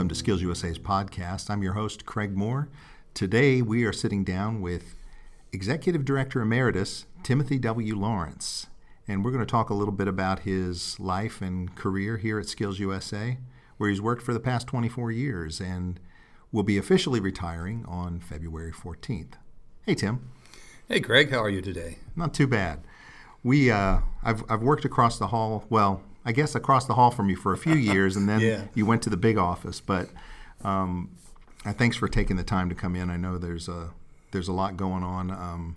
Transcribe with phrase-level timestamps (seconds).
[0.00, 1.50] welcome to Skills USA's podcast.
[1.50, 2.70] I'm your host, Craig Moore.
[3.12, 4.96] Today we are sitting down with
[5.52, 7.94] Executive Director Emeritus Timothy W.
[7.94, 8.68] Lawrence,
[9.06, 12.48] and we're going to talk a little bit about his life and career here at
[12.48, 13.36] Skills USA,
[13.76, 16.00] where he's worked for the past 24 years and
[16.50, 19.34] will be officially retiring on February 14th.
[19.84, 20.30] Hey, Tim.
[20.88, 21.30] Hey, Craig.
[21.30, 21.98] How are you today?
[22.16, 22.80] Not too bad.
[23.42, 25.66] We, uh, I've, I've worked across the hall.
[25.68, 28.62] Well, I guess across the hall from you for a few years, and then Yeah.
[28.74, 29.80] you went to the big office.
[29.80, 30.08] But
[30.62, 31.10] um,
[31.66, 33.10] uh, thanks for taking the time to come in.
[33.10, 33.90] I know there's a
[34.30, 35.76] there's a lot going on um,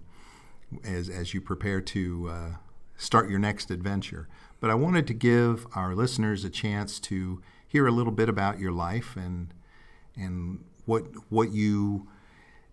[0.83, 2.49] as as you prepare to uh,
[2.97, 4.27] start your next adventure.
[4.59, 8.59] But I wanted to give our listeners a chance to hear a little bit about
[8.59, 9.53] your life and
[10.15, 12.07] and what what you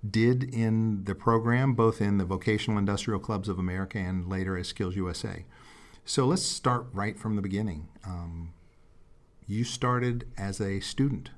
[0.08, 4.68] did in the program, both in the Vocational Industrial Clubs of America and later as
[4.68, 5.44] Skills USA.
[6.04, 7.88] So let's start right from the beginning.
[8.04, 8.52] Um,
[9.46, 11.30] you started as a student.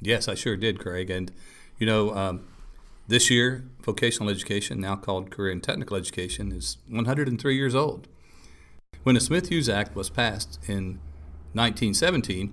[0.00, 1.10] Yes, I sure did, Craig.
[1.10, 1.30] And,
[1.78, 2.44] you know, um,
[3.08, 8.08] this year, vocational education, now called career and technical education, is 103 years old.
[9.02, 11.00] When the Smith Hughes Act was passed in
[11.54, 12.52] 1917,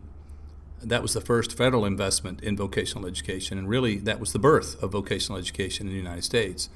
[0.82, 4.82] that was the first federal investment in vocational education, and really that was the birth
[4.82, 6.70] of vocational education in the United States.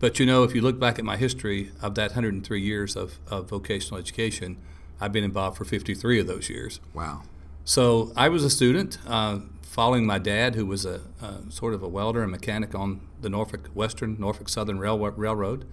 [0.00, 3.18] But you know, if you look back at my history of that 103 years of,
[3.28, 4.56] of vocational education,
[5.00, 6.80] I've been involved for 53 of those years.
[6.94, 7.22] Wow.
[7.64, 11.82] So I was a student, uh, following my dad, who was a, a sort of
[11.82, 15.66] a welder and mechanic on the Norfolk Western, Norfolk Southern Rail, Railroad,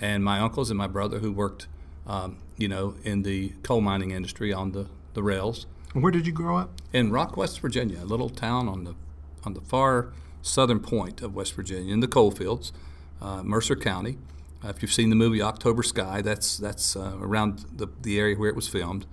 [0.00, 1.66] and my uncles and my brother, who worked,
[2.06, 6.32] um, you know, in the coal mining industry on the, the rails Where did you
[6.32, 6.70] grow up?
[6.92, 8.94] in Rock, West Virginia, a little town on the
[9.42, 12.72] on the far southern point of West Virginia, in the coal fields,
[13.20, 14.18] uh, Mercer County.
[14.64, 18.36] Uh, if you've seen the movie October Sky, that's that's uh, around the, the area
[18.36, 19.06] where it was filmed,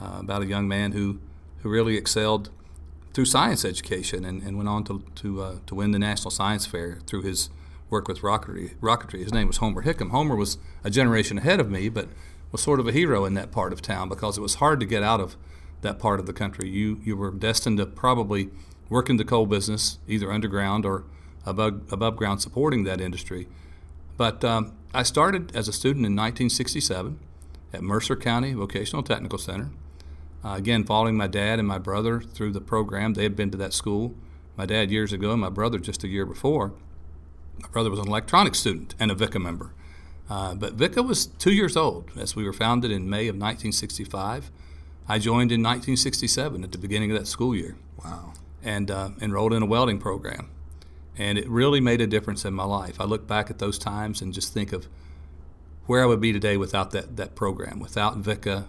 [0.00, 1.18] uh, about a young man who
[1.62, 2.50] who really excelled
[3.12, 6.66] through science education and, and went on to to, uh, to win the National Science
[6.66, 7.50] Fair through his
[7.90, 8.74] work with rocketry.
[8.80, 9.22] Rocketry.
[9.22, 10.10] His name was Homer Hickam.
[10.10, 12.08] Homer was a generation ahead of me, but
[12.50, 14.86] was sort of a hero in that part of town because it was hard to
[14.86, 15.36] get out of
[15.82, 16.68] that part of the country.
[16.68, 18.50] You you were destined to probably
[18.88, 21.04] work in the coal business, either underground or
[21.46, 23.48] above above ground, supporting that industry.
[24.16, 27.18] But um, I started as a student in 1967
[27.72, 29.70] at Mercer County Vocational Technical Center.
[30.44, 33.56] Uh, again, following my dad and my brother through the program, they had been to
[33.58, 34.14] that school.
[34.56, 36.74] My dad years ago, and my brother just a year before.
[37.62, 39.72] My brother was an electronics student and a VICA member.
[40.28, 44.50] Uh, but VICA was two years old as we were founded in May of 1965.
[45.08, 48.32] I joined in 1967 at the beginning of that school year Wow.
[48.62, 50.50] and uh, enrolled in a welding program.
[51.18, 53.00] And it really made a difference in my life.
[53.00, 54.88] I look back at those times and just think of
[55.86, 58.66] where I would be today without that, that program, without VICA,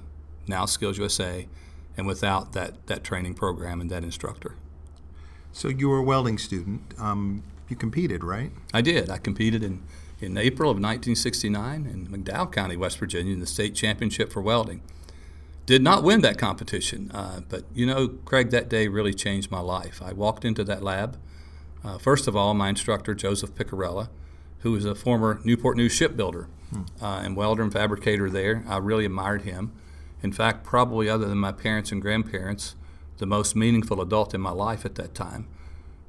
[0.48, 1.48] now Skills USA,
[1.96, 4.56] and without that, that training program and that instructor.
[5.52, 6.94] So you were a welding student.
[7.00, 8.52] Um, you competed, right?
[8.74, 9.10] I did.
[9.10, 9.84] I competed in,
[10.20, 14.81] in April of 1969 in McDowell County, West Virginia, in the state championship for welding.
[15.66, 19.62] Did not win that competition, uh, but you know, Craig, that day really changed my
[19.62, 20.02] life.
[20.02, 21.18] I walked into that lab.
[21.84, 24.10] Uh, first of all, my instructor, Joseph Picarella,
[24.60, 26.48] who was a former Newport News shipbuilder
[27.02, 29.74] uh, and welder and fabricator there, I really admired him.
[30.22, 32.76] In fact, probably other than my parents and grandparents,
[33.18, 35.48] the most meaningful adult in my life at that time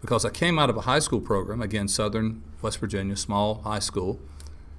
[0.04, 3.78] because I came out of a high school program, again, Southern West Virginia, small high
[3.78, 4.20] school,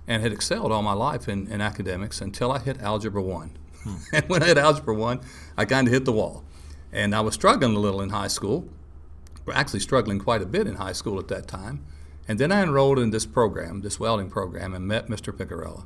[0.08, 3.58] and had excelled all my life in, in academics until I hit Algebra 1.
[4.14, 5.22] and when I hit Algebra 1,
[5.58, 6.44] I kind of hit the wall.
[6.92, 8.70] And I was struggling a little in high school,
[9.54, 11.86] actually struggling quite a bit in high school at that time.
[12.28, 15.32] And then I enrolled in this program, this welding program, and met Mr.
[15.32, 15.86] Picarella.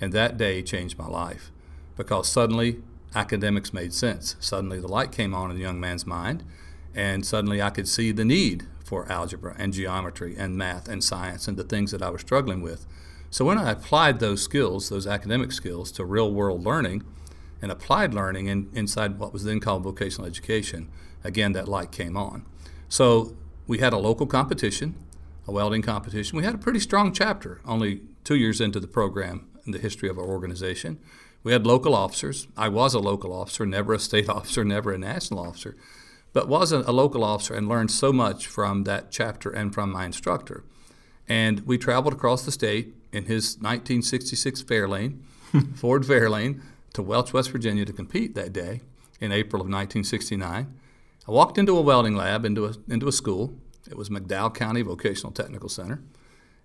[0.00, 1.50] And that day changed my life
[1.96, 2.82] because suddenly
[3.14, 4.36] academics made sense.
[4.38, 6.44] Suddenly the light came on in the young man's mind,
[6.94, 11.48] and suddenly I could see the need for algebra and geometry and math and science
[11.48, 12.86] and the things that I was struggling with.
[13.30, 17.02] So when I applied those skills, those academic skills, to real world learning
[17.60, 20.88] and applied learning in, inside what was then called vocational education,
[21.24, 22.46] again, that light came on.
[22.88, 23.36] So
[23.66, 24.94] we had a local competition,
[25.46, 26.36] a welding competition.
[26.36, 30.08] We had a pretty strong chapter, only two years into the program in the history
[30.08, 30.98] of our organization.
[31.42, 32.48] We had local officers.
[32.56, 35.76] I was a local officer, never a state officer, never a national officer,
[36.32, 39.92] but was a, a local officer and learned so much from that chapter and from
[39.92, 40.64] my instructor.
[41.28, 45.18] And we traveled across the state in his 1966 Fairlane,
[45.74, 46.60] Ford Fairlane,
[46.94, 48.80] to Welch, West Virginia to compete that day
[49.20, 50.74] in April of 1969.
[51.28, 53.52] I walked into a welding lab, into a, into a school.
[53.86, 56.00] It was McDowell County Vocational Technical Center.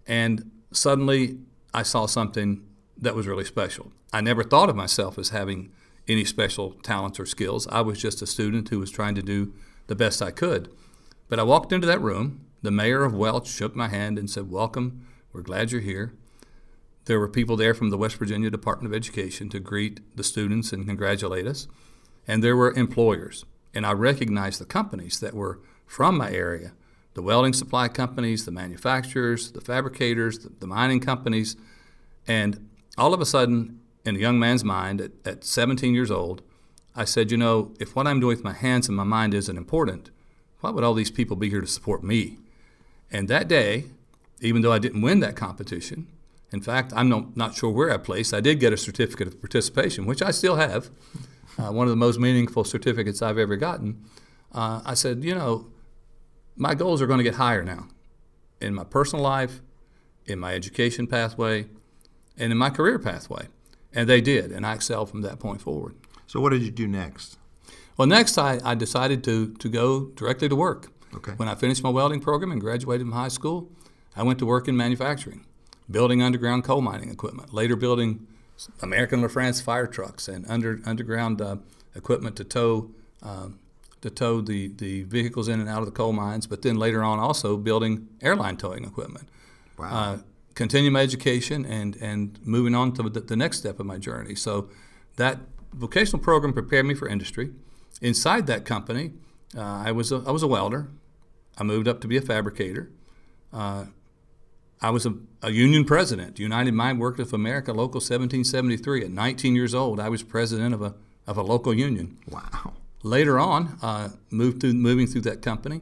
[0.08, 1.40] And suddenly
[1.74, 2.64] I saw something
[2.98, 3.92] that was really special.
[4.14, 5.74] I never thought of myself as having
[6.08, 7.68] any special talents or skills.
[7.68, 9.54] I was just a student who was trying to do
[9.88, 10.74] the best I could.
[11.28, 12.46] But I walked into that room.
[12.62, 15.06] The mayor of Welch shook my hand and said, Welcome.
[15.34, 16.14] We're glad you're here.
[17.04, 20.72] There were people there from the West Virginia Department of Education to greet the students
[20.72, 21.68] and congratulate us.
[22.26, 23.44] And there were employers.
[23.74, 26.74] And I recognized the companies that were from my area
[27.14, 31.56] the welding supply companies, the manufacturers, the fabricators, the, the mining companies.
[32.28, 36.42] And all of a sudden, in a young man's mind at, at 17 years old,
[36.96, 39.58] I said, you know, if what I'm doing with my hands and my mind isn't
[39.58, 40.10] important,
[40.62, 42.38] why would all these people be here to support me?
[43.12, 43.86] And that day,
[44.42, 46.08] even though I didn't win that competition,
[46.52, 48.34] in fact, I'm no, not sure where I placed.
[48.34, 50.90] I did get a certificate of participation, which I still have,
[51.58, 54.04] uh, one of the most meaningful certificates I've ever gotten.
[54.52, 55.68] Uh, I said, you know,
[56.56, 57.88] my goals are going to get higher now
[58.62, 59.62] in my personal life,
[60.26, 61.68] in my education pathway,
[62.38, 63.48] and in my career pathway.
[63.94, 65.96] And they did, and I excelled from that point forward.
[66.26, 67.38] So, what did you do next?
[67.96, 70.92] Well, next I, I decided to, to go directly to work.
[71.16, 71.34] Okay.
[71.34, 73.70] When I finished my welding program and graduated from high school,
[74.16, 75.46] I went to work in manufacturing,
[75.90, 78.26] building underground coal mining equipment, later building
[78.82, 81.58] American LaFrance fire trucks and under, underground uh,
[81.96, 82.92] equipment to tow
[83.22, 83.60] um,
[84.04, 87.02] to tow the, the vehicles in and out of the coal mines, but then later
[87.02, 89.30] on also building airline towing equipment.
[89.80, 89.88] Wow.
[89.90, 90.18] Uh,
[90.56, 94.36] continue my education and, and moving on to the, the next step of my journey.
[94.36, 94.70] So
[95.16, 95.40] that
[95.74, 97.54] vocational program prepared me for industry.
[98.02, 99.14] Inside that company,
[99.58, 100.90] uh, I, was a, I was a welder.
[101.58, 102.92] I moved up to be a fabricator.
[103.54, 103.86] Uh,
[104.84, 109.06] I was a, a, union president, United Mine Workers of America, Local 1773.
[109.06, 110.94] At 19 years old, I was president of a,
[111.26, 112.18] of a local union.
[112.30, 112.74] Wow.
[113.02, 115.80] Later on, uh, moved through, moving through that company,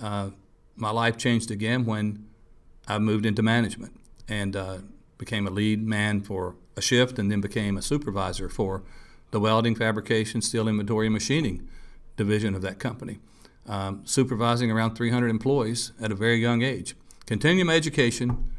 [0.00, 0.30] uh,
[0.76, 2.24] my life changed again when
[2.86, 3.98] I moved into management
[4.28, 4.78] and uh,
[5.18, 8.84] became a lead man for a shift and then became a supervisor for
[9.32, 11.68] the welding, fabrication, steel inventory, and machining
[12.16, 13.18] division of that company,
[13.66, 16.94] um, supervising around 300 employees at a very young age.
[17.26, 18.50] Continue my education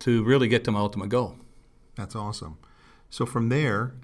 [0.00, 1.36] to really get to my ultimate goal.
[1.96, 2.58] That's awesome.
[3.10, 3.94] So from there,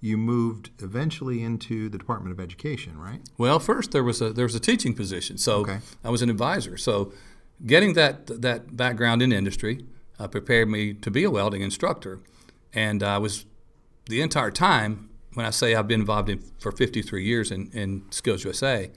[0.00, 3.20] you moved eventually into the Department of Education, right?
[3.38, 5.78] Well, first there was a there was a teaching position, so Okay.
[6.02, 6.76] I was an advisor.
[6.76, 7.12] So
[7.64, 9.84] getting that that background in industry
[10.18, 12.20] uh, prepared me to be a welding instructor,
[12.74, 13.46] and I was
[14.06, 15.08] the entire time.
[15.32, 18.92] When I say I've been involved in for 53 years in, in Skills USA,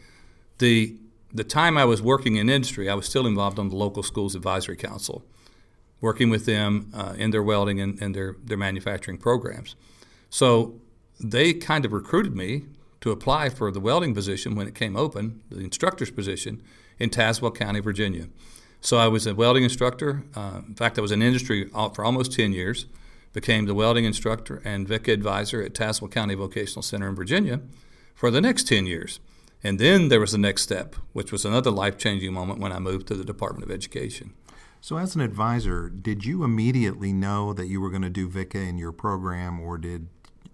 [0.59, 0.95] the
[1.33, 4.35] the time I was working in industry, I was still involved on the local schools
[4.35, 5.25] advisory council,
[6.01, 9.75] working with them uh, in their welding and, and their their manufacturing programs.
[10.29, 10.79] So
[11.19, 12.65] they kind of recruited me
[13.01, 16.61] to apply for the welding position when it came open, the instructor's position
[16.99, 18.27] in Tazewell County, Virginia.
[18.81, 20.23] So I was a welding instructor.
[20.35, 22.85] Uh, in fact, I was in industry for almost 10 years.
[23.33, 27.59] Became the welding instructor and VICA advisor at Tazewell County Vocational Center in Virginia
[28.15, 29.19] for the next 10 years.
[29.67, 32.79] And then there was the next step, which was another life changing moment when I
[32.79, 34.33] moved to the Department of Education.
[34.79, 38.59] So, as an advisor, did you immediately know that you were going to do VICA
[38.59, 40.07] in your program, or did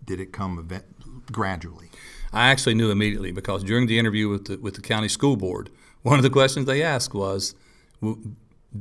[0.04, 1.92] did it come event- gradually?
[2.34, 5.70] I actually knew immediately because during the interview with the, with the county school board,
[6.02, 7.54] one of the questions they asked was,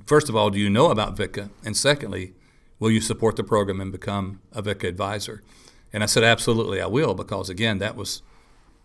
[0.07, 1.51] first of all, do you know about VICA?
[1.63, 2.33] And secondly,
[2.79, 5.43] will you support the program and become a VICA advisor?
[5.93, 8.23] And I said, absolutely, I will, because again, that was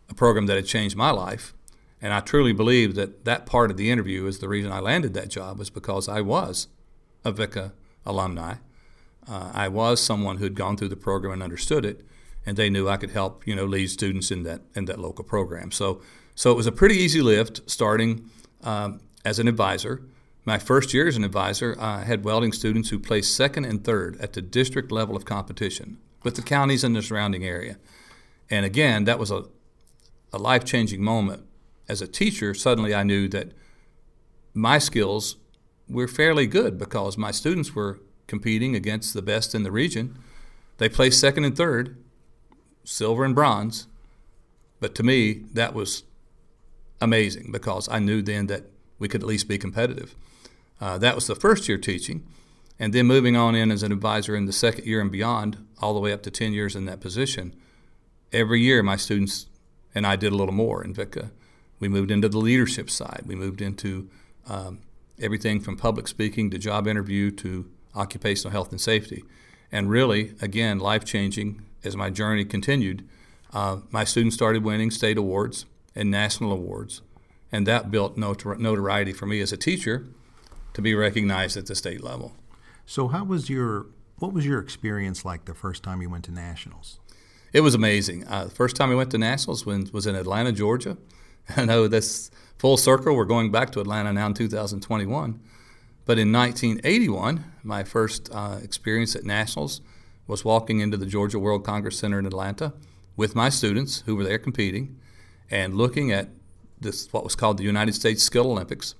[0.09, 1.53] a program that had changed my life.
[2.01, 5.13] And I truly believe that that part of the interview is the reason I landed
[5.13, 6.67] that job, was because I was
[7.25, 7.73] a VICA
[8.05, 8.55] alumni.
[9.27, 12.05] Uh, I was someone who'd gone through the program and understood it,
[12.45, 15.25] and they knew I could help, you know, lead students in that in that local
[15.25, 15.71] program.
[15.71, 16.01] So,
[16.35, 18.29] so it was a pretty easy lift starting
[18.63, 20.03] um, as an advisor.
[20.45, 24.17] My first year as an advisor, I had welding students who placed second and third
[24.21, 27.77] at the district level of competition with the counties in the surrounding area.
[28.49, 29.43] And again, that was a,
[30.33, 31.43] a life changing moment.
[31.87, 33.51] As a teacher, suddenly I knew that
[34.53, 35.37] my skills
[35.87, 40.17] were fairly good because my students were competing against the best in the region.
[40.77, 41.97] They placed second and third,
[42.83, 43.87] silver and bronze.
[44.79, 46.03] But to me, that was
[47.01, 48.65] amazing because I knew then that
[48.99, 50.15] we could at least be competitive.
[50.79, 52.25] Uh, that was the first year teaching.
[52.79, 55.95] And then moving on in as an advisor in the second year and beyond, all
[55.95, 57.55] the way up to 10 years in that position.
[58.31, 59.47] Every year, my students
[59.97, 61.31] and I did a little more in VICA.
[61.79, 63.23] We moved into the leadership side.
[63.25, 64.09] We moved into
[64.47, 64.83] um,
[65.19, 69.23] everything from public speaking to job interview to occupational health and safety.
[69.71, 73.07] And really, again, life changing as my journey continued.
[73.51, 77.01] Uh, my students started winning state awards and national awards,
[77.51, 80.05] and that built notor- notoriety for me as a teacher
[80.73, 82.35] to be recognized at the state level.
[82.85, 83.87] So, how was your
[84.19, 86.99] what was your experience like the first time you went to nationals?
[87.53, 88.27] It was amazing.
[88.27, 90.97] Uh, the first time I went to nationals when, was in Atlanta, Georgia,
[91.55, 93.15] I know this full circle.
[93.15, 95.39] We're going back to Atlanta now in 2021.
[96.05, 99.81] But in 1981, my first uh, experience at Nationals
[100.25, 102.73] was walking into the Georgia World Congress Center in Atlanta
[103.17, 104.97] with my students who were there competing
[105.49, 106.29] and looking at
[106.79, 108.95] this what was called the United States Skill Olympics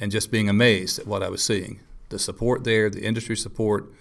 [0.00, 1.80] and just being amazed at what I was seeing.
[2.08, 3.92] The support there, the industry support,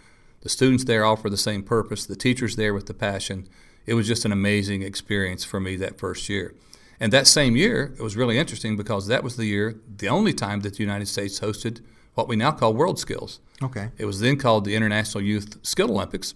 [0.41, 3.47] the students there all for the same purpose, the teachers there with the passion.
[3.89, 6.53] It was just an amazing experience for me that first year.
[6.99, 10.31] And that same year, it was really interesting because that was the year, the only
[10.31, 11.81] time that the United States hosted
[12.13, 13.39] what we now call World Skills.
[13.63, 13.89] Okay.
[13.97, 16.35] It was then called the International Youth Skill Olympics.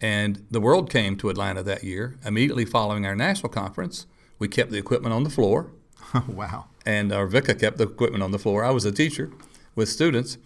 [0.00, 2.18] And the world came to Atlanta that year.
[2.24, 4.06] Immediately following our national conference,
[4.40, 5.70] we kept the equipment on the floor.
[6.26, 6.64] wow.
[6.84, 8.64] And our VICA kept the equipment on the floor.
[8.64, 9.30] I was a teacher
[9.76, 10.36] with students,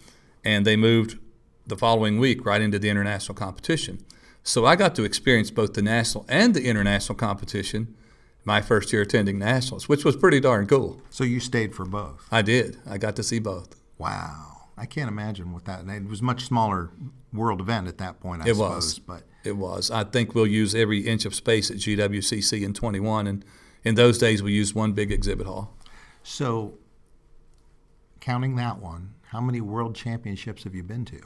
[0.45, 1.19] and they moved
[1.67, 4.05] the following week right into the international competition.
[4.45, 7.95] So I got to experience both the national and the international competition
[8.45, 11.01] my first year attending nationals, which was pretty darn cool.
[11.11, 12.27] So you stayed for both?
[12.31, 12.79] I did.
[12.89, 13.81] I got to see both.
[13.99, 14.71] Wow.
[14.77, 15.87] I can't imagine what that.
[15.87, 16.91] It was a much smaller
[17.33, 18.43] world event at that point.
[18.43, 19.91] I it suppose, was, but it was.
[19.91, 23.45] I think we'll use every inch of space at GWCC in 21, and
[23.85, 25.77] in those days we used one big exhibit hall.
[26.23, 26.75] So,
[28.21, 31.21] counting that one, how many world championships have you been to?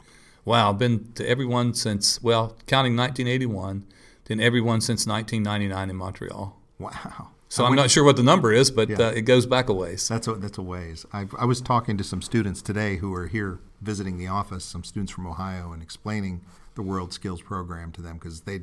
[0.47, 3.85] Wow, I've been to everyone since well, counting 1981,
[4.27, 6.57] then everyone since 1999 in Montreal.
[6.79, 7.29] Wow.
[7.49, 8.97] So I'm not sure what the number is, but Yeah.
[8.99, 10.07] uh, it goes back a ways.
[10.09, 11.05] That's a, that's a ways.
[11.13, 14.85] I, I was talking to some students today who are here visiting the office, some
[14.85, 16.43] students from Ohio, and explaining
[16.75, 18.61] the World Skills Program to them because they,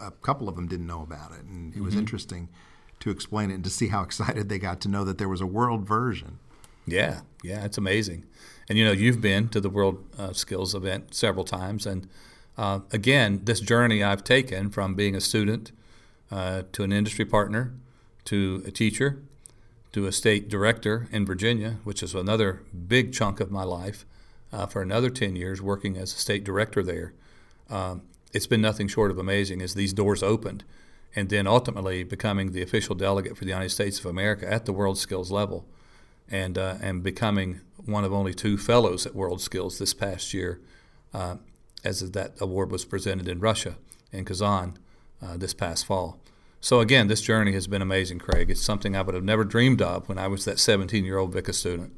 [0.00, 2.48] a couple of them didn't know about it, and it was interesting
[3.00, 5.40] to explain it and to see how excited they got to know that there was
[5.40, 6.38] a world version.
[6.86, 8.24] Yeah, yeah, it's amazing.
[8.68, 12.08] And you know, you've been to the World uh, Skills event several times, and
[12.58, 15.72] uh, again, this journey I've taken from being a student
[16.30, 17.74] uh, to an industry partner
[18.24, 19.22] to a teacher
[19.96, 24.04] to a state director in Virginia, which is another big chunk of my life,
[24.52, 27.14] uh, for another 10 years working as a state director there.
[27.70, 30.64] Um, it's been nothing short of amazing as these doors opened,
[31.14, 34.72] and then ultimately becoming the official delegate for the United States of America at the
[34.74, 35.64] World Skills level
[36.30, 40.60] and uh, and becoming one of only two fellows at World Skills this past year,
[41.14, 41.36] uh,
[41.84, 43.76] as that award was presented in Russia
[44.12, 44.78] in Kazan
[45.22, 46.18] uh, this past fall.
[46.60, 48.50] So again, this journey has been amazing, Craig.
[48.50, 51.92] It's something I would have never dreamed of when I was that 17-year-old VICA student.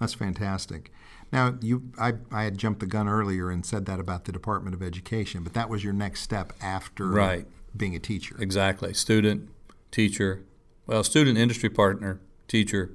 [0.00, 0.90] That's fantastic.
[1.32, 4.74] Now, you, I, I had jumped the gun earlier and said that about the Department
[4.74, 7.46] of Education, but that was your next step after Right.
[7.76, 8.36] being a teacher.
[8.38, 9.50] Exactly, student,
[9.90, 10.44] teacher,
[10.86, 12.92] well, student industry partner, teacher,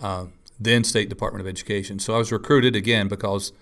[0.00, 0.26] uh,
[0.60, 1.98] then State Department of Education.
[1.98, 3.52] So I was recruited again because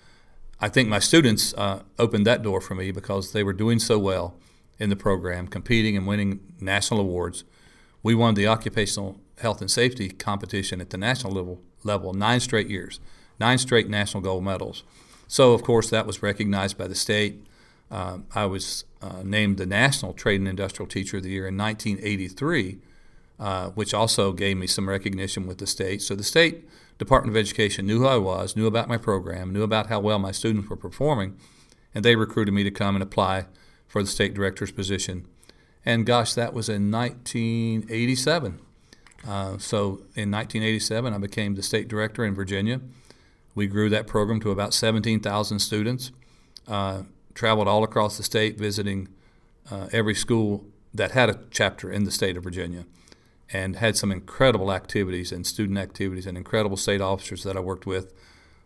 [0.59, 3.97] I think my students uh, opened that door for me because they were doing so
[3.97, 4.35] well
[4.77, 7.45] in the program, competing and winning national awards.
[8.03, 12.69] We won the occupational health and safety competition at the national level, level nine straight
[12.69, 12.99] years,
[13.39, 14.83] nine straight national gold medals.
[15.27, 17.45] So, of course, that was recognized by the state.
[17.91, 21.57] Um, I was uh, named the National Trade and Industrial Teacher of the Year in
[21.57, 22.79] 1983,
[23.39, 26.01] uh, which also gave me some recognition with the state.
[26.01, 26.67] So the state
[26.99, 30.19] Department of Education knew who I was, knew about my program, knew about how well
[30.19, 31.37] my students were performing,
[31.95, 33.45] and they recruited me to come and apply
[33.87, 35.25] for the state director's position.
[35.83, 38.59] And gosh, that was in 1987.
[39.27, 42.81] Uh, so in 1987, I became the state director in Virginia.
[43.55, 46.11] We grew that program to about 17,000 students.
[46.67, 47.03] Uh,
[47.33, 49.07] traveled all across the state, visiting
[49.71, 52.85] uh, every school that had a chapter in the state of Virginia,
[53.51, 57.85] and had some incredible activities and student activities and incredible state officers that I worked
[57.85, 58.13] with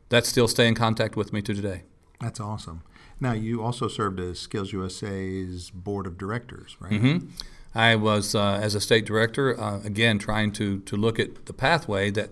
[0.09, 1.83] that still stay in contact with me to today.
[2.19, 2.83] That's awesome.
[3.19, 6.93] Now, you also served as Skills USA's board of directors, right?
[6.93, 7.27] Mm-hmm.
[7.75, 11.53] I was, uh, as a state director, uh, again trying to to look at the
[11.53, 12.29] pathway that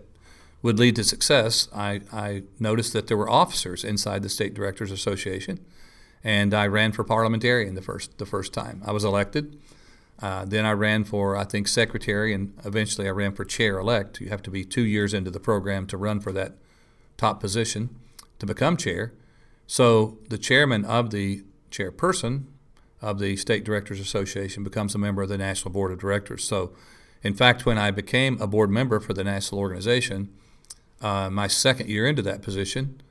[0.61, 1.67] would lead to success.
[1.73, 5.59] I, I noticed that there were officers inside the State Directors Association,
[6.23, 8.81] and I ran for parliamentarian the first the first time.
[8.85, 9.57] I was elected.
[10.21, 14.21] Uh, then I ran for I think secretary, and eventually I ran for chair elect.
[14.21, 16.53] You have to be two years into the program to run for that
[17.17, 17.89] top position
[18.39, 19.13] to become chair.
[19.67, 22.43] So the chairman of the chairperson
[23.01, 26.43] of the State Directors Association becomes a member of the National Board of Directors.
[26.43, 26.71] So,
[27.23, 30.29] in fact, when I became a board member for the national organization,
[31.01, 33.01] uh, my second year into that position,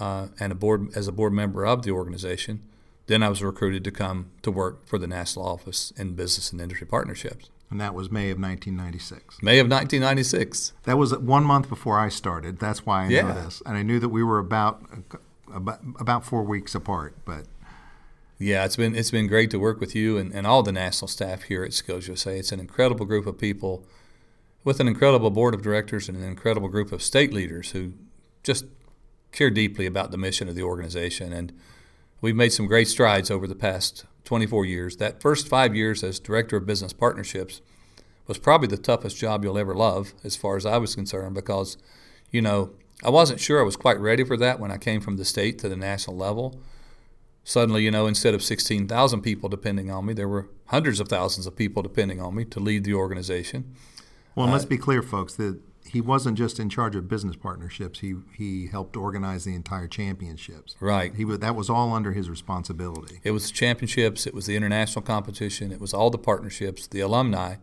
[0.00, 2.62] uh, and a board as a board member of the organization,
[3.06, 6.60] then I was recruited to come to work for the national office in business and
[6.60, 7.50] industry partnerships.
[7.70, 9.42] And that was May of 1996.
[9.42, 10.72] May of 1996.
[10.84, 12.58] That was one month before I started.
[12.58, 13.22] That's why I Yeah.
[13.22, 13.62] know this.
[13.66, 14.82] And I knew that we were about,
[15.52, 17.46] about, about four weeks apart, but
[18.38, 21.08] Yeah, it's been it's been great to work with you and, and all the national
[21.08, 22.38] staff here at Skills USA.
[22.38, 23.84] It's an incredible group of people.
[24.62, 27.92] with an incredible board of directors and an incredible group of state leaders who
[28.42, 28.64] just
[29.30, 31.32] care deeply about the mission of the organization.
[31.32, 31.52] And
[32.20, 34.96] we've made some great strides over the past 24 years.
[34.96, 37.60] That first five years as director of business partnerships
[38.26, 41.76] was probably the toughest job you'll ever love, as far as I was concerned, because,
[42.30, 42.72] you know,
[43.04, 45.58] I wasn't sure I was quite ready for that when I came from the state
[45.60, 46.60] to the national level.
[47.44, 51.46] Suddenly, you know, instead of 16,000 people depending on me, there were hundreds of thousands
[51.46, 53.76] of people depending on me to lead the organization.
[54.34, 58.00] Well, uh, let's be clear, folks, that he wasn't just in charge of business partnerships.
[58.00, 60.76] He he helped organize the entire championships.
[60.80, 61.14] Right.
[61.14, 63.20] He that was all under his responsibility.
[63.22, 67.00] It was the championships, it was the international competition, it was all the partnerships, the
[67.00, 67.56] alumni,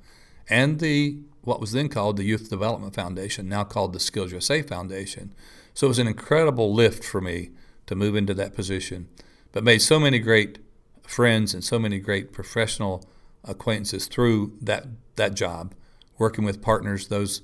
[0.50, 4.62] and the what was then called the Youth Development Foundation, now called the Skills USA
[4.62, 5.34] Foundation.
[5.74, 7.50] So it was an incredible lift for me
[7.88, 9.10] to move into that position,
[9.52, 10.60] but made so many great
[11.02, 13.04] friends and so many great professional
[13.44, 15.74] acquaintances through that that job,
[16.18, 17.42] working with partners, those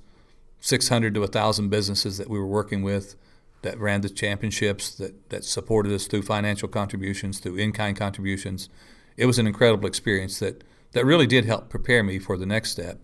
[0.62, 3.16] 600 to 1,000 businesses that we were working with
[3.62, 8.70] that ran the championships, that, that supported us through financial contributions, through in kind contributions.
[9.18, 10.64] It was an incredible experience that,
[10.94, 13.02] that really did help prepare me for the next step.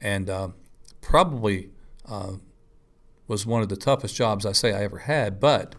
[0.00, 0.48] And uh,
[1.00, 1.70] probably
[2.06, 2.34] uh,
[3.26, 5.74] was one of the toughest jobs I say I ever had, but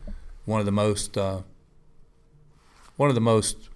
[0.45, 1.41] one of the most uh,
[2.95, 3.69] one of the most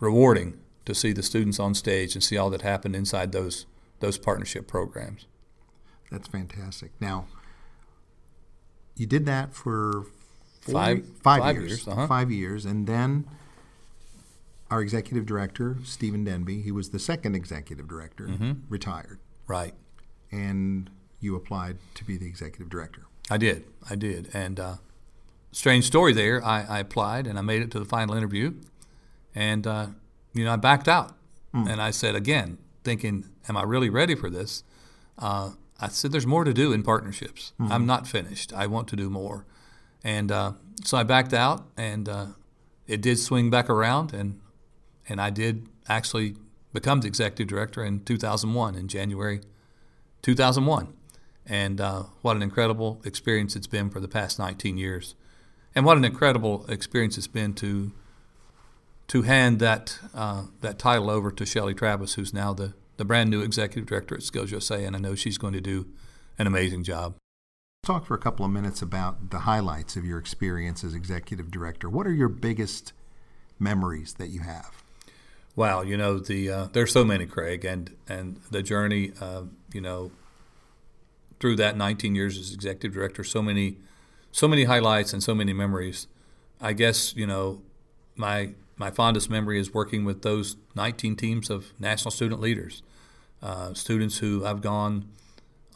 [0.00, 3.66] rewarding to see the students on stage and see all that happened inside those
[4.00, 5.26] those partnership programs.
[6.10, 6.92] That's fantastic.
[7.00, 7.26] Now,
[8.96, 10.04] you did that for
[10.60, 12.06] four- Five- five five years, years, uh-huh.
[12.06, 13.26] five years, and then
[14.70, 18.52] our executive director, Stephen Denby, he was the second executive director, Mm-hmm.
[18.68, 19.74] retired, Right.
[20.30, 20.90] and
[21.20, 23.02] you applied to be the executive director.
[23.30, 23.64] I did.
[23.88, 24.28] I did.
[24.32, 24.74] And uh,
[25.52, 26.44] strange story there.
[26.44, 28.54] I, I applied and I made it to the final interview,
[29.34, 29.86] and uh,
[30.32, 31.14] you know I backed out.
[31.52, 34.62] And I said again, thinking, "Am I really ready for this?"
[35.18, 37.52] Uh, I said, "There's more to do in partnerships.
[37.58, 38.52] I'm not finished.
[38.52, 39.46] I want to do more."
[40.02, 40.52] And uh,
[40.84, 42.26] so I backed out, and uh,
[42.86, 44.40] it did swing back around, and
[45.08, 46.36] and I did actually
[46.72, 49.40] become the executive director in 2001 in January
[50.22, 50.92] 2001.
[51.46, 55.14] And uh, what an incredible experience it's been for the past 19 years.
[55.74, 57.92] And what an incredible experience it's been to
[59.08, 63.30] to hand that uh, that title over to Chelle Travis, who's now the, the brand
[63.30, 65.86] new executive director at Skills USA, and I know she's going to do
[66.38, 67.14] an amazing job.
[67.82, 71.88] Talk for a couple of minutes about the highlights of your experience as executive director.
[71.88, 72.92] What are your biggest
[73.58, 74.82] memories that you have?
[75.56, 79.80] Wow, you know the uh, there's so many, Craig, and and the journey, uh, you
[79.80, 80.10] know,
[81.40, 83.78] through that 19 years as executive director, so many,
[84.30, 86.06] so many highlights and so many memories.
[86.60, 87.62] I guess you know,
[88.14, 92.82] my my fondest memory is working with those 19 teams of national student leaders,
[93.42, 95.08] uh, students who I've gone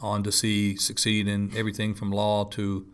[0.01, 2.85] on to see succeed in everything from law to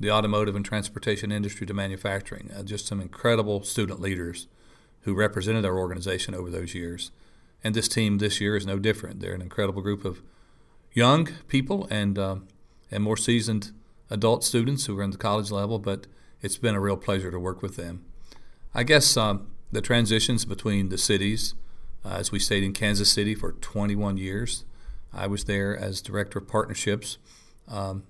[0.00, 2.50] the automotive and transportation industry to manufacturing.
[2.56, 4.46] Uh, just some incredible student leaders
[5.02, 7.10] who represented our organization over those years.
[7.64, 9.20] And this team this year is no different.
[9.20, 10.22] They're an incredible group of
[10.92, 12.36] young people and uh,
[12.90, 13.72] and more seasoned
[14.10, 15.78] adult students who are in the college level.
[15.78, 16.06] But
[16.40, 18.04] it's been a real pleasure to work with them.
[18.74, 21.54] I guess um, the transitions between the cities,
[22.04, 24.64] uh, as we stayed in Kansas City for 21 years,
[25.12, 27.18] I was there as director of partnerships.
[27.66, 28.04] Um,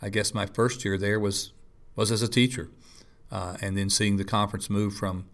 [0.00, 1.52] I guess my first year there was
[1.94, 2.68] was as a teacher,
[3.32, 5.26] uh, and then seeing the conference move from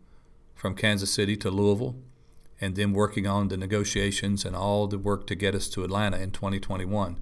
[0.55, 1.97] from Kansas City to Louisville,
[2.61, 6.19] and then working on the negotiations and all the work to get us to Atlanta
[6.19, 7.19] in 2021.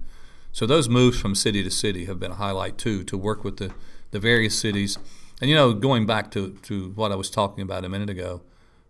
[0.51, 3.57] So those moves from city to city have been a highlight too, to work with
[3.57, 3.73] the,
[4.11, 4.97] the various cities.
[5.39, 8.41] And you know, going back to, to what I was talking about a minute ago,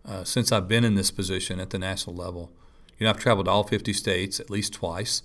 [0.04, 2.50] uh, since I've been in this position at the national level,
[2.98, 5.22] you know, I've traveled to all 50 states at least twice.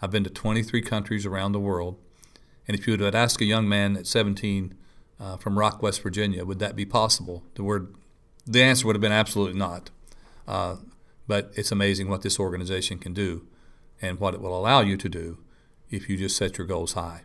[0.00, 1.98] I've been to 23 countries around the world.
[2.66, 4.74] And if you would ask a young man at 17
[5.18, 7.44] uh, from Rock, West Virginia, would that be possible?
[7.54, 7.94] The word,
[8.46, 9.90] the answer would have been absolutely not.
[10.46, 10.76] Uh,
[11.26, 13.46] but it's amazing what this organization can do
[14.02, 15.38] and what it will allow you to do
[15.90, 17.22] if you just set your goals high.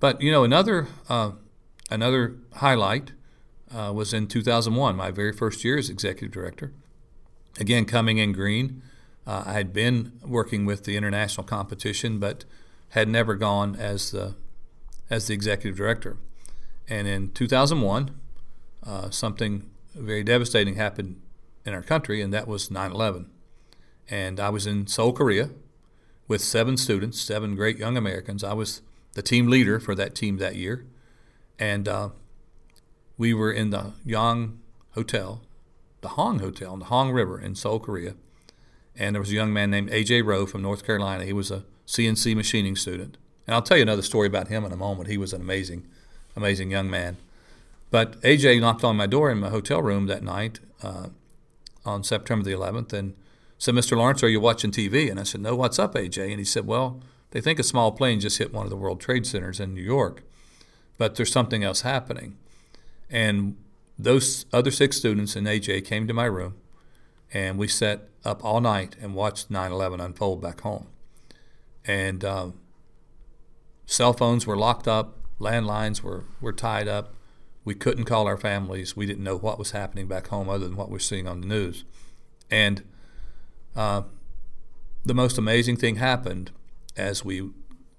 [0.00, 1.32] But you know, another uh,
[1.90, 3.12] another highlight
[3.74, 6.72] uh, was in 2001, my very first year as executive director.
[7.58, 8.82] Again, coming in green,
[9.26, 12.44] uh, I had been working with the international competition, but
[12.90, 14.34] had never gone as the
[15.10, 16.16] as the executive director.
[16.88, 18.18] And in 2001,
[18.84, 21.20] uh, something very devastating happened
[21.66, 23.30] in our country, and that was 9 11.
[24.08, 25.50] And I was in Seoul, Korea,
[26.28, 28.42] with seven students, seven great young Americans.
[28.42, 28.82] I was
[29.12, 30.86] the team leader for that team that year.
[31.58, 32.10] And uh,
[33.22, 34.58] we were in the Yang
[34.94, 35.40] Hotel,
[36.00, 38.14] the Hong Hotel on the Hong River in Seoul, Korea.
[38.96, 40.22] And there was a young man named A.J.
[40.22, 41.24] Rowe from North Carolina.
[41.24, 43.18] He was a CNC machining student.
[43.46, 45.08] And I'll tell you another story about him in a moment.
[45.08, 45.86] He was an amazing,
[46.34, 47.16] amazing young man.
[47.92, 51.10] But AJ knocked on my door in my hotel room that night uh,
[51.84, 53.14] on September the 11th and
[53.56, 53.96] said, Mr.
[53.96, 55.08] Lawrence, are you watching TV?
[55.08, 56.30] And I said, No, what's up, AJ?
[56.30, 59.00] And he said, Well, they think a small plane just hit one of the World
[59.00, 60.24] Trade Centers in New York,
[60.98, 62.36] but there's something else happening.
[63.12, 63.56] And
[63.98, 66.54] those other six students and AJ came to my room,
[67.32, 70.88] and we sat up all night and watched 9 11 unfold back home.
[71.84, 72.54] And um,
[73.84, 77.14] cell phones were locked up, landlines were, were tied up.
[77.64, 78.96] We couldn't call our families.
[78.96, 81.46] We didn't know what was happening back home other than what we're seeing on the
[81.46, 81.84] news.
[82.50, 82.82] And
[83.76, 84.02] uh,
[85.04, 86.50] the most amazing thing happened
[86.96, 87.50] as we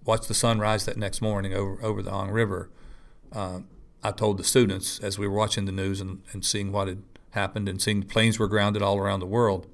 [0.04, 2.70] watched the sun rise that next morning over, over the Ong River.
[3.32, 3.60] Uh,
[4.04, 7.04] I told the students as we were watching the news and, and seeing what had
[7.32, 9.68] happened and seeing planes were grounded all around the world,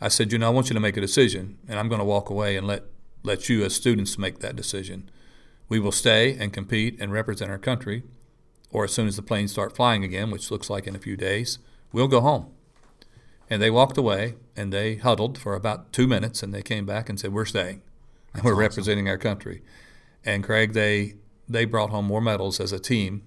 [0.00, 2.04] I said, you know, I want you to make a decision, and I'm going to
[2.04, 2.84] walk away and let,
[3.22, 5.10] let you as students make that decision.
[5.68, 8.02] We will stay and compete and represent our country,
[8.72, 11.16] or as soon as the planes start flying again, which looks like in a few
[11.16, 11.58] days,
[11.92, 12.46] we'll go home.
[13.48, 17.08] And they walked away and they huddled for about two minutes and they came back
[17.08, 17.82] and said, We're staying.
[18.32, 18.60] And we're awesome.
[18.60, 19.60] representing our country.
[20.24, 21.16] And Craig, they
[21.50, 23.22] they brought home more medals as a team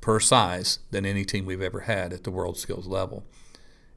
[0.00, 3.24] per size than any team we've ever had at the world skills level.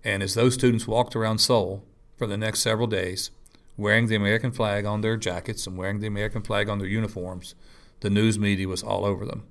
[0.04, 1.86] And as those students walked around Seoul
[2.18, 3.32] for the next several days,
[3.78, 7.56] wearing the American flag on their jackets and wearing the American flag on their uniforms,
[8.02, 9.44] the news media was all over them.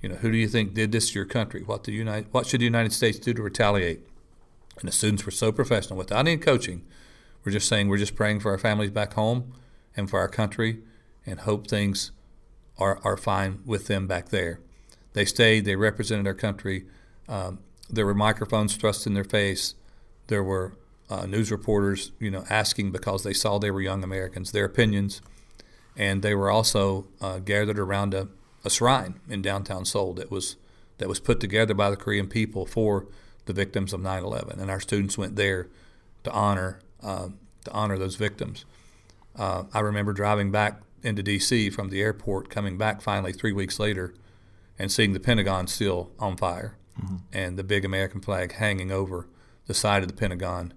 [0.00, 1.62] You know, who do you think did this to your country?
[1.62, 4.00] What, the United, what should the United States do to retaliate?
[4.78, 6.82] And the students were so professional without any coaching.
[7.44, 9.52] We're just saying we're just praying for our families back home
[9.96, 10.80] and for our country
[11.26, 12.10] and hope things
[12.78, 14.60] are, are fine with them back there.
[15.12, 16.86] They stayed, they represented our country.
[17.28, 19.74] Um, there were microphones thrust in their face.
[20.26, 20.72] There were
[21.08, 25.20] uh, news reporters, you know, asking because they saw they were young Americans their opinions,
[25.96, 28.28] and they were also uh, gathered around a,
[28.64, 30.56] a shrine in downtown Seoul that was
[30.98, 33.06] that was put together by the Korean people for
[33.46, 35.68] the victims of 9/11, and our students went there
[36.24, 37.28] to honor uh,
[37.64, 38.64] to honor those victims.
[39.36, 41.70] Uh, I remember driving back into D.C.
[41.70, 44.14] from the airport, coming back finally three weeks later,
[44.78, 47.16] and seeing the Pentagon still on fire mm-hmm.
[47.32, 49.28] and the big American flag hanging over
[49.66, 50.72] the side of the Pentagon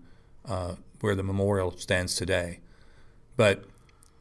[0.45, 2.59] uh, where the memorial stands today.
[3.35, 3.65] But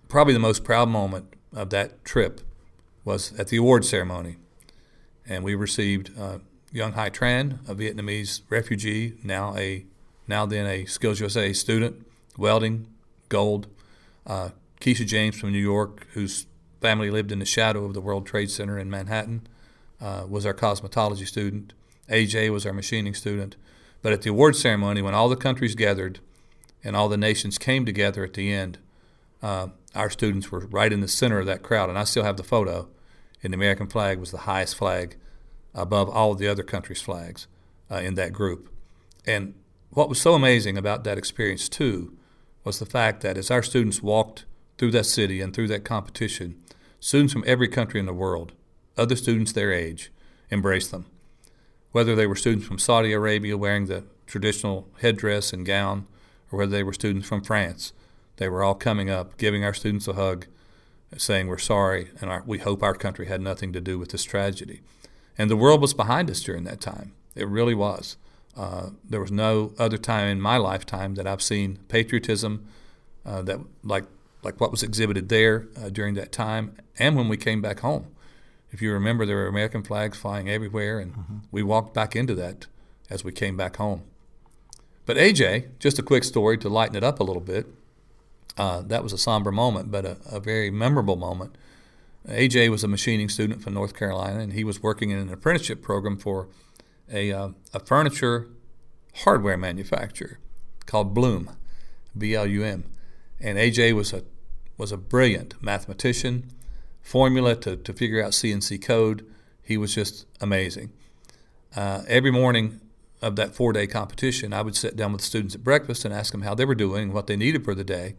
[0.09, 2.41] probably the most proud moment of that trip
[3.05, 4.37] was at the award ceremony,
[5.27, 6.39] and we received uh,
[6.73, 9.87] Young Hai Tran, a Vietnamese refugee, now a
[10.29, 12.05] now then a Skills USA student,
[12.37, 12.89] welding,
[13.29, 13.69] gold.
[14.27, 16.47] Uh, Keisha James from New York, whose
[16.81, 19.47] family lived in the shadow of the World Trade Center in Manhattan,
[20.01, 21.73] uh, was our cosmetology student.
[22.09, 23.57] AJ was our machining student.
[24.03, 26.21] But at the award ceremony, when all the countries gathered
[26.85, 28.79] and all the nations came together at the end,
[29.43, 31.89] uh, our students were right in the center of that crowd.
[31.89, 32.89] And I still have the photo.
[33.43, 35.17] And the American flag was the highest flag
[35.75, 37.47] above all the other countries' flags
[37.91, 38.71] uh, in that group.
[39.27, 39.55] And
[39.91, 42.17] what was so amazing about that experience, too,
[42.65, 44.45] was the fact that as our students walked
[44.79, 46.61] through that city and through that competition,
[47.01, 48.53] students from every country in the world,
[48.97, 50.11] other students their age,
[50.51, 51.07] embraced them.
[51.93, 56.07] Whether they were students from Saudi Arabia wearing the traditional headdress and gown,
[56.51, 57.93] or whether they were students from France,
[58.37, 60.47] they were all coming up, giving our students a hug,
[61.17, 64.25] saying we're sorry and our, we hope our country had nothing to do with this
[64.25, 64.83] tragedy.
[65.39, 67.13] And the world was behind us during that time.
[67.35, 68.17] It really was.
[68.57, 72.67] Uh, there was no other time in my lifetime that I've seen patriotism
[73.25, 74.05] uh, that like
[74.47, 78.07] like what was exhibited there uh, during that time, and when we came back home.
[78.71, 81.39] If you remember, there were American flags flying everywhere, and mm-hmm.
[81.51, 82.67] we walked back into that
[83.11, 84.05] as we came back home.
[85.05, 87.67] But AJ, just a quick story to lighten it up a little bit.
[88.57, 91.57] Uh, that was a somber moment, but a, a, very memorable moment.
[92.29, 95.83] AJ was a machining student from North Carolina, and he was working in an apprenticeship
[95.83, 96.49] program for
[97.13, 98.49] a, uh, a furniture
[99.25, 100.39] hardware manufacturer
[100.87, 101.51] called Blum,
[102.17, 102.85] B L U M.
[103.39, 104.23] And AJ was a
[104.77, 106.51] was a brilliant mathematician,
[107.03, 109.27] formula to, to figure out CNC code.
[109.63, 110.93] He was just amazing.
[111.75, 112.81] Uh, every morning
[113.23, 116.33] of that four day competition, I would sit down with students at breakfast and ask
[116.33, 118.15] them how they were doing, what they needed for the day.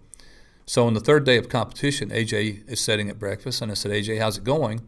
[0.65, 3.91] So on the third day of competition, AJ is sitting at breakfast, and I said,
[3.91, 4.86] AJ, how's it going?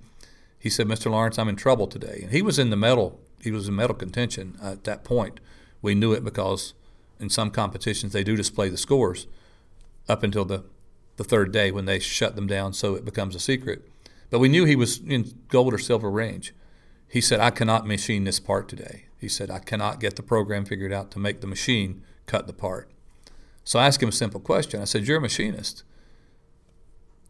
[0.60, 1.10] He said, Mr.
[1.10, 2.20] Lawrence, I'm in trouble today.
[2.22, 5.40] And he was in the medal, he was in medal contention at that point.
[5.82, 6.74] We knew it because
[7.18, 9.28] in some competitions they do display the scores
[10.10, 10.66] up until the
[11.20, 13.86] the third day when they shut them down so it becomes a secret.
[14.30, 16.54] But we knew he was in gold or silver range.
[17.10, 19.08] He said, I cannot machine this part today.
[19.18, 22.54] He said, I cannot get the program figured out to make the machine cut the
[22.54, 22.90] part.
[23.66, 24.82] So I asked him a simple question.
[24.82, 25.84] I said, You're a machinist.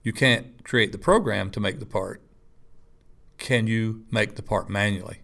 [0.04, 2.22] you can't create the program to make the part.
[3.40, 5.22] Can you make the part manually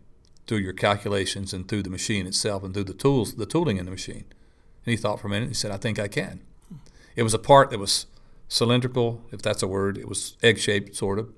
[0.47, 3.85] through your calculations and through the machine itself and through the tools, the tooling in
[3.85, 4.25] the machine?
[4.85, 5.49] And he thought for a minute.
[5.49, 6.41] He said, "I think I can."
[7.15, 8.07] It was a part that was
[8.47, 9.97] cylindrical, if that's a word.
[9.97, 11.31] It was egg-shaped, sort of,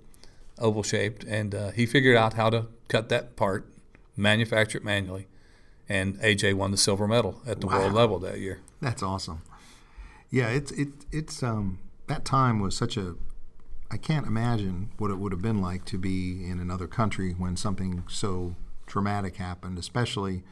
[0.60, 3.68] oval-shaped, and uh, he figured out how to cut that part,
[4.16, 5.28] manufacture it manually,
[5.90, 7.80] and AJ won the silver medal at the Wow.
[7.80, 8.60] world level that year.
[8.82, 9.42] That's awesome.
[10.30, 13.16] Yeah, it's it it's um that time was such a
[13.90, 17.56] I can't imagine what it would have been like to be in another country when
[17.56, 20.44] something so traumatic happened, especially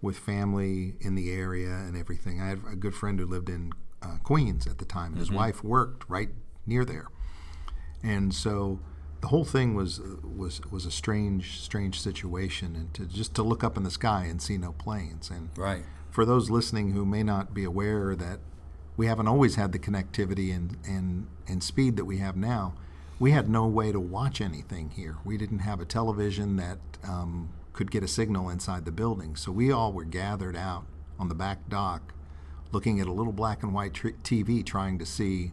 [0.00, 2.40] with family in the area and everything.
[2.42, 5.30] I had a good friend who lived in uh, Queens at the time, and his
[5.30, 6.30] wife worked right
[6.66, 7.06] near there,
[8.02, 8.80] and so
[9.20, 13.62] the whole thing was was was a strange strange situation, and to just to look
[13.62, 15.84] up in the sky and see no planes and Right.
[16.10, 18.40] for those listening who may not be aware that
[18.96, 22.74] we haven't always had the connectivity and, and, and speed that we have now,
[23.18, 25.16] we had no way to watch anything here.
[25.24, 29.34] We didn't have a television that um, could get a signal inside the building.
[29.34, 30.84] So we all were gathered out
[31.18, 32.12] on the back dock
[32.72, 35.52] looking at a little black and white tr- TV trying to see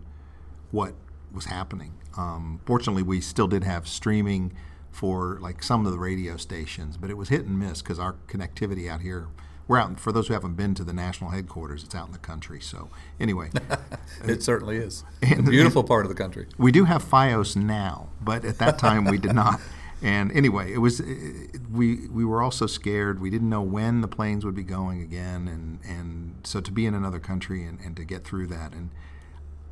[0.71, 0.93] what
[1.31, 1.93] was happening.
[2.17, 4.53] Um, fortunately, we still did have streaming
[4.91, 8.15] for like some of the radio stations, but it was hit and miss because our
[8.27, 9.27] connectivity out here.
[9.67, 9.99] We're out.
[9.99, 12.59] For those who haven't been to the national headquarters, it's out in the country.
[12.59, 13.51] So anyway,
[14.25, 15.03] It certainly is.
[15.21, 16.47] And- a beautiful part of the country.
[16.57, 19.59] we do have FiOS now, but at that time we did not.
[20.01, 23.19] And anyway, it was it, we we were also scared.
[23.19, 26.85] We didn't know when the planes would be going again, and and so to be
[26.85, 28.71] in another country and, and to get through that.
[28.71, 28.91] And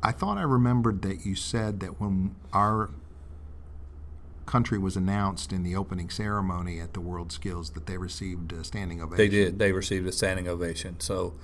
[0.02, 2.90] I thought I remembered that you said that when our
[4.48, 8.64] country was announced in the opening ceremony at the World Skills that they received a
[8.64, 9.16] standing ovation.
[9.18, 9.58] They did.
[9.58, 10.98] They received a standing ovation.
[11.00, 11.34] So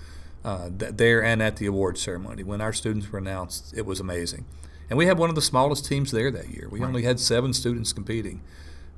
[0.44, 4.01] uh, th- there and at the award ceremony, when our students were announced, it was
[4.01, 4.47] amazing.
[4.88, 6.68] And we had one of the smallest teams there that year.
[6.70, 8.42] We only had seven students competing,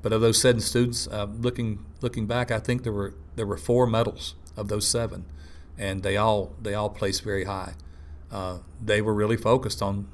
[0.07, 3.57] but of those seven students, uh, looking looking back, I think there were there were
[3.57, 5.25] four medals of those seven,
[5.77, 7.73] and they all they all placed very high.
[8.31, 10.07] Uh, they were really focused on,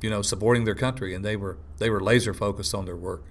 [0.00, 3.22] you know, supporting their country, and they were they were laser focused on their work.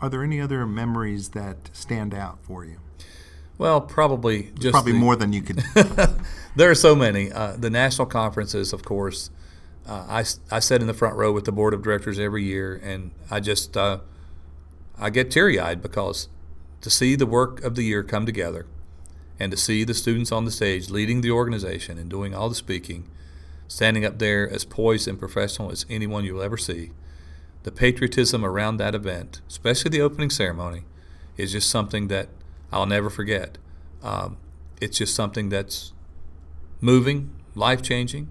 [0.00, 2.76] Are there any other memories that stand out for you?
[3.58, 5.64] Well, probably just Probably the- more than you could.
[6.54, 7.32] there are so many.
[7.32, 9.30] Uh, the national conferences, of course.
[9.84, 12.80] Uh, I, I sit in the front row with the board of directors every year,
[12.80, 13.98] and I just uh,
[14.98, 16.28] I get teary eyed because
[16.80, 18.66] to see the work of the year come together,
[19.38, 22.54] and to see the students on the stage leading the organization and doing all the
[22.54, 23.08] speaking,
[23.68, 26.90] standing up there as poised and professional as anyone you'll ever see,
[27.62, 30.82] the patriotism around that event, especially the opening ceremony,
[31.36, 32.28] is just something that
[32.72, 33.58] I'll never forget.
[34.02, 34.38] Um,
[34.80, 35.92] it's just something that's
[36.80, 38.28] moving, life changing.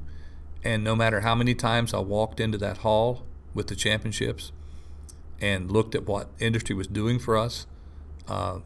[0.64, 4.52] And no matter how many times I walked into that hall with the championships
[5.42, 7.68] and looked at what industry was doing for us,
[8.28, 8.60] uh,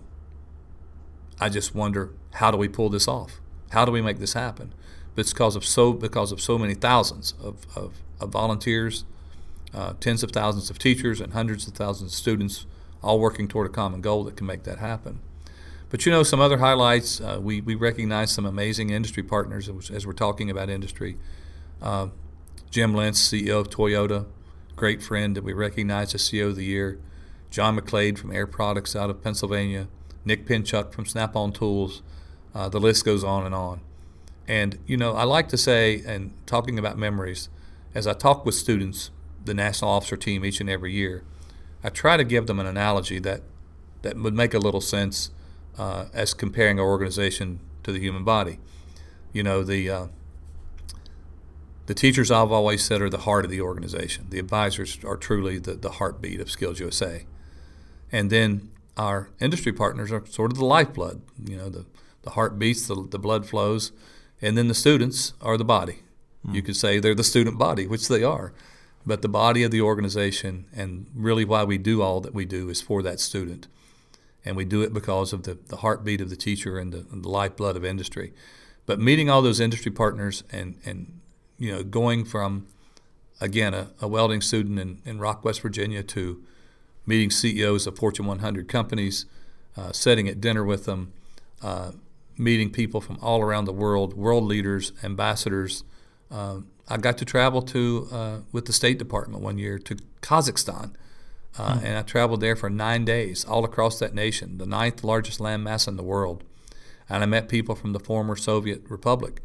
[1.40, 3.42] I just wonder how do we pull this off?
[3.72, 4.74] How do we make this happen?
[5.16, 9.06] But it's because of so because of so many thousands of, of, of volunteers,
[9.74, 12.66] uh, tens of thousands of teachers, and hundreds of thousands of students
[13.04, 15.20] all working toward a common goal that can make that happen.
[15.90, 19.92] But you know, some other highlights, uh, we, we recognize some amazing industry partners as,
[19.92, 21.18] as we're talking about industry.
[21.82, 22.08] Uh,
[22.70, 24.26] Jim Lentz, CEO of Toyota,
[24.82, 26.98] great friend that we recognize as CEO of the Year.
[27.52, 29.88] John McGlade from Air Products out of Pennsylvania.
[30.26, 32.02] Nick Pinchuk from Snap On Tools.
[32.56, 33.82] Uh, the list goes on and on.
[34.48, 37.48] And, you know, I like to say, and talking about memories,
[37.94, 39.12] as I talk with students,
[39.46, 41.22] the national officer team each and every year,
[41.84, 43.42] I try to give them an analogy that,
[44.02, 45.30] that would make a little sense
[45.78, 48.58] uh, as comparing our organization to the human body.
[49.32, 50.06] You know, the uh,
[51.92, 54.28] the teachers I've always said are the heart of the organization.
[54.30, 57.26] The advisors are truly the, the heartbeat of Skills USA.
[58.14, 61.22] And then our industry partners are sort of the lifeblood.
[61.46, 61.86] You know, the,
[62.22, 63.92] the heart beats, the, the blood flows.
[64.42, 66.00] And then the students are the body.
[66.46, 66.56] Hmm.
[66.56, 68.54] You could say they're the student body, which they are.
[69.06, 72.70] But the body of the organization and really why we do all that we do
[72.70, 73.68] is for that student.
[74.46, 77.22] And we do it because of the, the heartbeat of the teacher and the, and
[77.22, 78.32] the lifeblood of industry.
[78.86, 81.20] But meeting all those industry partners and, and
[81.62, 82.66] you know, going from,
[83.40, 86.42] again, a, a welding student in, in Rock, West Virginia to
[87.06, 89.28] meeting CEOs of Fortune 100 companies,
[89.78, 91.14] uh, sitting at dinner with them,
[91.62, 91.92] uh,
[92.36, 95.84] meeting people from all around the world, world leaders, ambassadors.
[96.32, 100.96] Uh, I got to travel to uh, with the State Department one year to Kazakhstan,
[101.60, 105.40] uh, and I traveled there for nine days, all across that nation, the ninth largest
[105.40, 106.44] landmass in the world.
[107.08, 109.42] And I met people from the former Soviet Republic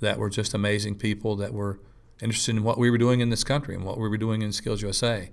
[0.00, 1.78] that were just amazing people that were
[2.20, 4.52] interested in what we were doing in this country and what we were doing in
[4.52, 5.30] Skills USA.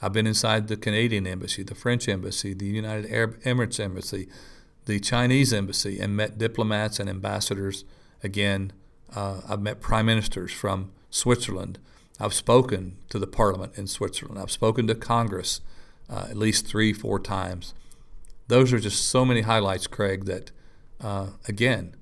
[0.00, 4.28] I've been inside the Canadian embassy, the French embassy, the United Arab Emirates embassy,
[4.86, 7.84] the Chinese embassy, and met diplomats and ambassadors.
[8.22, 8.72] Again,
[9.14, 11.78] uh, I've met prime ministers from Switzerland.
[12.20, 14.40] I've spoken to the parliament in Switzerland.
[14.40, 15.60] I've spoken to Congress
[16.08, 17.74] uh, at least three, four times.
[18.46, 20.50] Those are just so many highlights, Craig, that,
[21.00, 21.94] uh, again,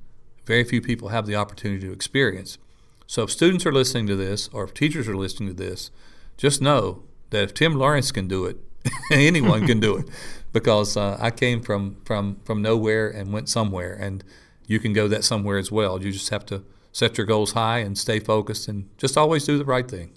[0.46, 2.58] very few people have the opportunity to experience.
[3.06, 5.90] So if students are listening to this or if teachers are listening to this,
[6.36, 8.58] just know that if Tim Lawrence can do it,
[9.12, 10.08] anyone can do it
[10.52, 14.24] because uh, I came from, from, from nowhere and went somewhere, and
[14.66, 16.02] you can go that somewhere as well.
[16.02, 19.58] You just have to set your goals high and stay focused and just always do
[19.58, 20.12] the right thing.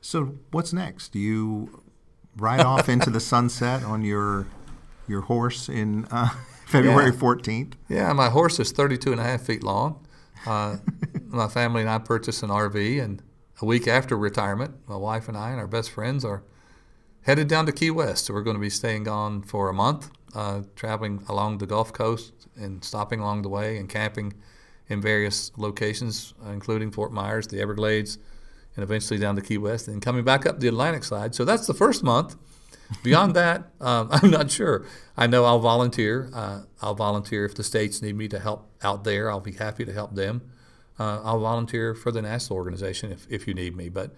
[0.00, 1.12] So, what's next?
[1.12, 1.82] Do you
[2.36, 4.46] ride off into the sunset on your
[5.06, 6.30] your horse in uh,
[6.66, 7.18] February Yeah.
[7.18, 7.72] 14th?
[7.88, 10.06] Yeah, my horse is 32 and a half feet long.
[10.46, 10.78] Uh,
[11.26, 13.22] my family and I purchased an RV, and
[13.60, 16.42] a week after retirement, my wife and I and our best friends are
[17.22, 18.26] headed down to Key West.
[18.26, 21.92] So we're going to be staying gone for a month, uh, traveling along the Gulf
[21.92, 24.34] Coast and stopping along the way and camping
[24.88, 28.18] in various locations, including Fort Myers, the Everglades,
[28.74, 31.34] and eventually down to Key West, and coming back up the Atlantic side.
[31.34, 32.36] So that's the first month.
[33.02, 34.86] Beyond that, um, I'm not sure.
[35.16, 36.30] I know I'll volunteer.
[36.32, 39.30] Uh, I'll volunteer if the states need me to help out there.
[39.30, 40.42] I'll be happy to help them.
[40.98, 43.88] Uh, I'll volunteer for the national organization if, if you need me.
[43.88, 44.14] But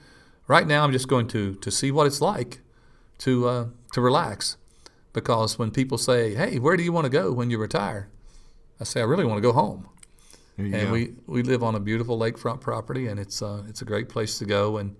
[0.49, 2.61] right now, I'm just going to to see what it's like
[3.19, 4.57] to uh, to relax,
[5.13, 8.09] because when people say, "Hey, where do you want to go when you retire?"
[8.81, 9.89] I say, "I really want to go home."
[10.57, 10.93] And go.
[10.93, 14.39] we, we live on a beautiful lakefront property, and it's uh, it's a great place
[14.39, 14.97] to go and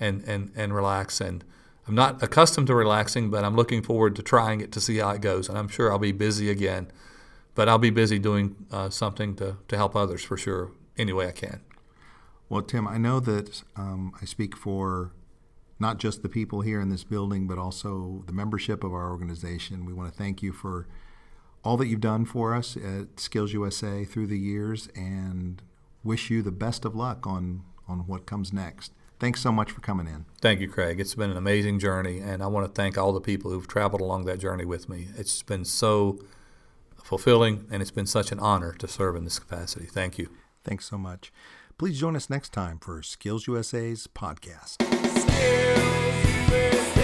[0.00, 1.20] and, and and relax.
[1.20, 1.44] And
[1.88, 5.10] I'm not accustomed to relaxing, but I'm looking forward to trying it to see how
[5.10, 5.48] it goes.
[5.48, 6.92] And I'm sure I'll be busy again,
[7.54, 11.28] but I'll be busy doing uh, something to, to help others for sure, any way
[11.28, 11.62] I can.
[12.50, 15.12] Well, Tim, I know that um, I speak for
[15.78, 19.86] not just the people here in this building, but also the membership of our organization.
[19.86, 20.86] We want to thank you for
[21.64, 25.62] all that you've done for us at Skills USA through the years and
[26.04, 28.92] wish you the best of luck on, on what comes next.
[29.18, 30.26] Thanks so much for coming in.
[30.40, 31.00] Thank you, Craig.
[31.00, 34.00] It's been an amazing journey, and I want to thank all the people who've traveled
[34.00, 35.08] along that journey with me.
[35.16, 36.20] It's been so
[37.02, 39.86] fulfilling, and it's been such an honor to serve in this capacity.
[39.86, 40.28] Thank you.
[40.62, 41.32] Thanks so much.
[41.78, 44.82] Please join us next time for Skills USA's podcast.
[45.28, 46.97] skills